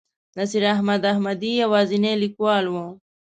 نصیر 0.37 0.63
احمد 0.75 1.01
احمدي 1.11 1.51
یوازینی 1.63 2.13
لیکوال 2.21 2.65
و. 2.69 2.75